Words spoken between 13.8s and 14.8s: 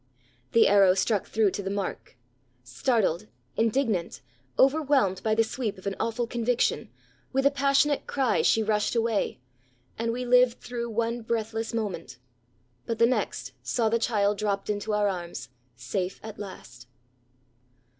the child dropped